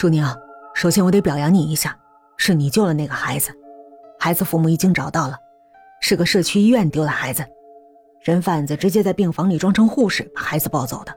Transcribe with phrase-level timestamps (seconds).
[0.00, 0.24] 朱宁，
[0.72, 1.94] 首先我得表扬你一下，
[2.38, 3.52] 是你救了那个孩子。
[4.18, 5.36] 孩子父母已经找到了，
[6.00, 7.44] 是个社区医院丢的孩子，
[8.22, 11.14] 人贩子直接在病房里装成护士把孩子抱走的。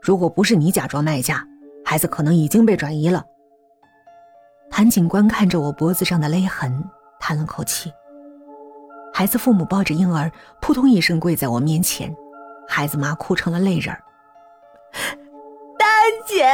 [0.00, 1.44] 如果不是你假装卖家，
[1.84, 3.24] 孩子可能已经被转移了。
[4.70, 6.84] 谭警官看着我脖子上的勒痕，
[7.18, 7.92] 叹了口气。
[9.12, 12.14] 孩子父母抱着婴儿，扑通一声跪在我面前，
[12.68, 14.00] 孩子妈哭成了泪人儿。
[15.76, 15.86] 大
[16.28, 16.46] 姐，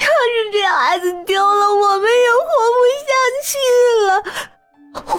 [0.00, 3.10] 要是这孩子丢了，我们也活不下
[3.44, 3.50] 去
[4.06, 4.08] 了。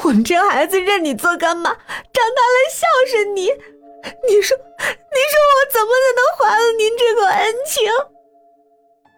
[0.03, 1.77] 我们这孩子认你做干妈，长
[2.35, 3.43] 大了孝顺你，
[4.27, 7.89] 你说，你说我怎么才能还了您这个恩情？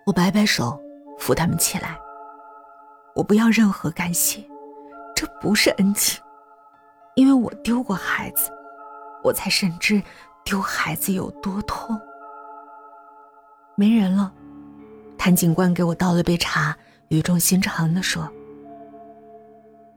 [0.05, 0.79] 我摆摆手，
[1.17, 1.97] 扶他们起来。
[3.15, 4.43] 我不要任何感谢，
[5.15, 6.21] 这不是恩情。
[7.15, 8.51] 因为我丢过孩子，
[9.23, 10.01] 我才深知
[10.43, 11.99] 丢孩子有多痛。
[13.75, 14.31] 没人了，
[15.23, 16.77] 谭警官给我倒了杯茶，
[17.07, 18.29] 语重心长的说：“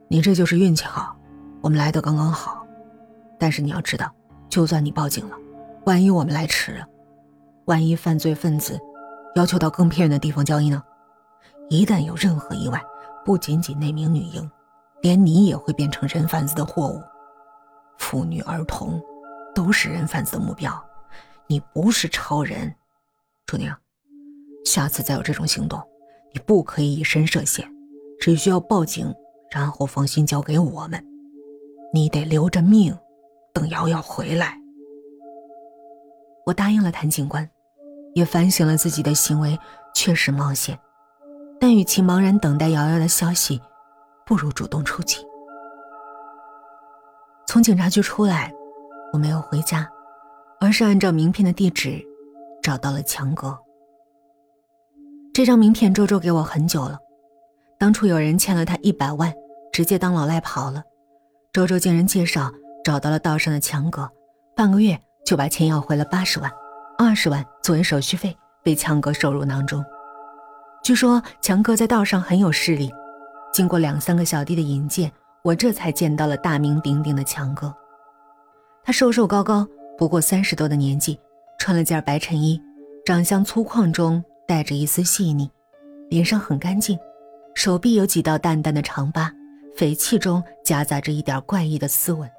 [0.06, 1.16] 你这就是运气好，
[1.60, 2.64] 我们来的刚刚好。
[3.36, 4.08] 但是你要知道，
[4.48, 5.36] 就算你报警了，
[5.84, 6.86] 万一我们来迟了，
[7.64, 8.78] 万一犯罪分子
[9.34, 10.80] 要求到更偏远的地方交易呢？
[11.70, 12.80] 一旦有任何意外，
[13.24, 14.48] 不仅仅那名女婴。”
[15.02, 17.02] 连你也会变成人贩子的货物，
[17.98, 19.02] 妇女儿童
[19.56, 20.72] 都是人贩子的目标。
[21.48, 22.72] 你不是超人，
[23.44, 23.74] 楚宁。
[24.66, 25.80] 下次再有这种行动，
[26.34, 27.64] 你不可以以身涉险，
[28.20, 29.14] 只需要报警，
[29.50, 31.02] 然后放心交给我们。
[31.94, 32.94] 你得留着命，
[33.54, 34.58] 等瑶瑶回来。
[36.44, 37.48] 我答应了谭警官，
[38.14, 39.56] 也反省了自己的行为，
[39.94, 40.76] 确实冒险，
[41.60, 43.60] 但与其茫然等待瑶瑶的消息。
[44.26, 45.24] 不如主动出击。
[47.46, 48.52] 从警察局出来，
[49.12, 49.88] 我没有回家，
[50.60, 52.04] 而是按照名片的地址
[52.60, 53.56] 找到了强哥。
[55.36, 56.98] 这张名片周周给我很久了，
[57.78, 59.30] 当初有人欠了他一百万，
[59.70, 60.82] 直接当老赖跑了。
[61.52, 62.50] 周周经人介绍
[62.82, 64.10] 找到了道上的强哥，
[64.54, 66.50] 半个月就把钱要回了八十万，
[66.96, 69.84] 二十万作为手续费被强哥收入囊中。
[70.82, 72.90] 据说强哥在道上很有势力。
[73.52, 75.12] 经过两三个小弟的引荐，
[75.44, 77.70] 我这才见到了大名鼎鼎的强哥。
[78.82, 81.20] 他瘦瘦高高，不过三十多的年纪，
[81.58, 82.58] 穿了件白衬衣，
[83.04, 85.50] 长相粗犷中带着一丝细腻，
[86.08, 86.98] 脸上很干净，
[87.54, 89.32] 手臂有几道淡淡的长疤，
[89.74, 92.30] 匪气中夹杂着一点怪异的斯文。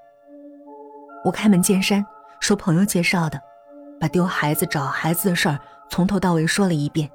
[1.24, 2.06] 我开门见山
[2.40, 3.42] 说朋友介绍的，
[4.00, 5.60] 把丢孩子、找孩子的事儿
[5.90, 7.10] 从头到尾说了一遍，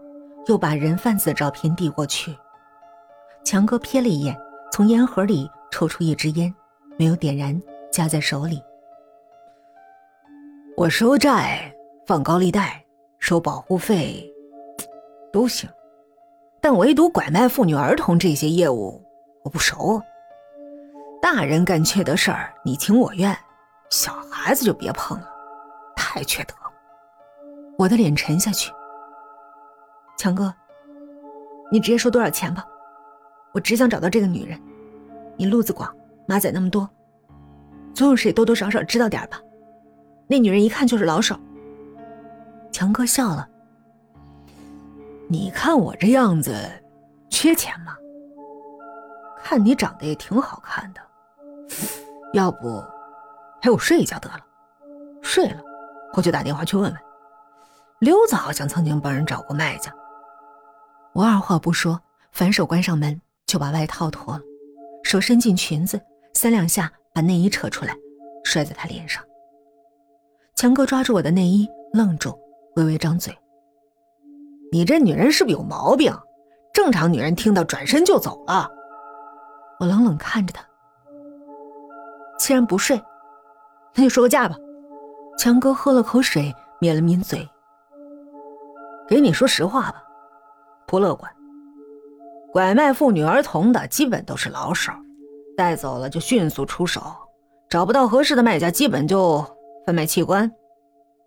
[0.47, 2.37] 又把人贩子的照片递过去。
[3.45, 4.37] 强哥瞥了一眼，
[4.71, 6.55] 从烟盒里抽出一支烟，
[6.99, 7.61] 没有点燃，
[7.91, 8.63] 夹在手里。
[10.77, 11.73] 我收债、
[12.07, 12.83] 放高利贷、
[13.19, 14.32] 收保护费，
[15.33, 15.69] 都行，
[16.61, 19.03] 但唯独拐卖妇女儿童这些业务，
[19.43, 20.01] 我不熟。
[21.21, 23.35] 大人干缺德事儿，你情我愿；
[23.91, 25.29] 小孩子就别碰了，
[25.97, 26.55] 太缺德。
[27.79, 28.71] 我的脸沉下去。
[30.19, 30.53] 强哥，
[31.71, 32.67] 你直接说多少钱吧。
[33.53, 34.61] 我只想找到这个女人，
[35.37, 35.95] 你路子广，
[36.27, 36.89] 马仔那么多，
[37.95, 39.41] 总有谁多多少少知道点吧？
[40.27, 41.39] 那女人一看就是老手。
[42.71, 43.49] 强哥笑了，
[45.33, 46.55] 你看我这样子，
[47.31, 47.97] 缺钱吗？
[49.43, 51.01] 看你长得也挺好看的，
[52.35, 52.85] 要不
[53.63, 54.41] 陪我睡一觉得了？
[55.23, 55.57] 睡了，
[56.13, 57.01] 我就打电话去问问。
[58.01, 59.91] 溜子好像曾经帮人找过卖家。
[61.15, 61.99] 我二话不说，
[62.31, 63.19] 反手关上门。
[63.47, 64.41] 就把外套脱了，
[65.03, 66.01] 手伸进裙子，
[66.33, 67.95] 三两下把内衣扯出来，
[68.45, 69.23] 摔在他脸上。
[70.55, 72.39] 强哥抓住我的内衣，愣住，
[72.77, 73.37] 微微张嘴
[74.73, 76.11] ：“你这女人是不是有毛病？
[76.73, 78.67] 正常女人听到转身就走了。”
[79.79, 80.65] 我冷冷看着他。
[82.39, 82.99] 既然不睡，
[83.95, 84.57] 那就说个价吧。
[85.37, 87.47] 强哥喝了口水，抿了抿嘴
[89.07, 90.03] ：“给你说实话吧，
[90.87, 91.31] 不乐观。”
[92.51, 94.91] 拐卖妇女儿童的基本都是老手，
[95.55, 97.03] 带走了就迅速出手，
[97.69, 99.45] 找不到合适的卖家，基本就
[99.85, 100.51] 贩卖器官；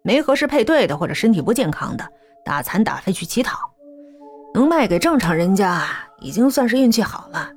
[0.02, 2.08] 没合适配对的或者身体不健康的，
[2.46, 3.60] 打残打废去乞讨。
[4.54, 5.86] 能卖给正常人家，
[6.22, 7.52] 已经算是运气好了。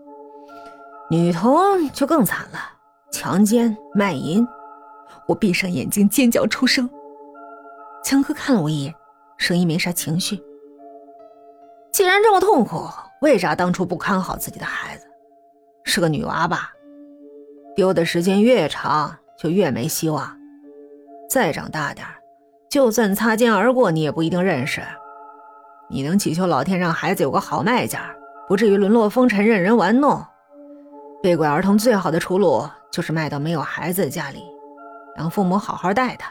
[1.08, 2.58] 女童就更惨了，
[3.12, 4.44] 强奸、卖淫。
[5.28, 6.90] 我闭上眼睛尖叫出声。
[8.02, 8.94] 强哥看了我一眼，
[9.36, 10.42] 声音没啥情绪。
[11.92, 12.88] 既然这么痛苦。
[13.20, 15.04] 为啥当初不看好自己的孩子？
[15.82, 16.72] 是个女娃吧？
[17.74, 20.38] 丢的时间越长，就越没希望。
[21.28, 22.06] 再长大点
[22.68, 24.82] 就算擦肩而过，你也不一定认识。
[25.88, 28.14] 你能祈求老天让孩子有个好卖家，
[28.46, 30.22] 不至于沦落风尘，任人玩弄。
[31.22, 34.44] 被拐儿童最好的出路就是卖到没有孩子的家里，
[35.16, 36.30] 让父母好好带他，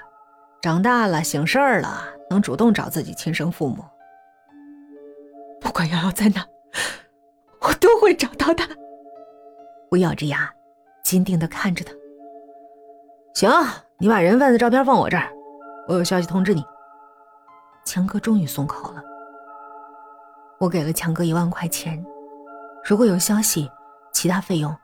[0.62, 3.84] 长大了醒事儿了，能主动找自己亲生父母。
[5.60, 6.46] 不管瑶瑶在哪，
[7.62, 8.68] 我都会找到她。
[9.90, 10.50] 我咬着牙，
[11.04, 11.92] 坚定的看着他。
[13.34, 13.50] 行，
[13.98, 15.30] 你把人贩子照片放我这儿，
[15.88, 16.64] 我有消息通知你。
[17.86, 19.02] 强哥终于松口了。
[20.60, 22.04] 我给了强哥一万块钱，
[22.84, 23.70] 如果有消息，
[24.12, 24.76] 其他费用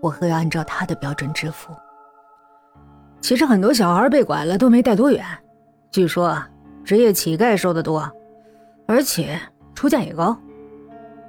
[0.00, 1.74] 我会按照他的标准支付。
[3.20, 5.24] 其实很多小孩被拐了都没带多远，
[5.90, 6.40] 据说
[6.84, 8.10] 职业乞丐收的多，
[8.86, 9.38] 而且
[9.74, 10.36] 出价也高。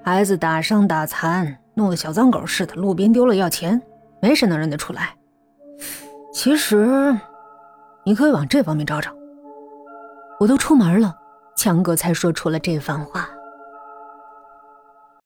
[0.04, 3.82] 孩子打伤打残，弄得小脏狗似的，路边丢了要钱，
[4.22, 5.16] 没谁能认得出来。
[6.32, 7.18] 其实，
[8.08, 9.12] 你可以往这方面找找。
[10.40, 11.14] 我都出门了，
[11.58, 13.28] 强哥才说出了这番话。